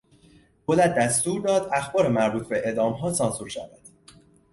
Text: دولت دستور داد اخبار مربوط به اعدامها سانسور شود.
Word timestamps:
دولت 0.67 0.95
دستور 0.95 1.41
داد 1.41 1.69
اخبار 1.73 2.07
مربوط 2.07 2.47
به 2.47 2.57
اعدامها 2.65 3.13
سانسور 3.13 3.47
شود. 3.49 3.79